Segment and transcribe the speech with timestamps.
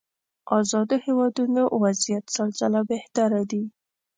[0.59, 3.63] ازادو هېوادونو وضعيت سل ځله بهتره دي.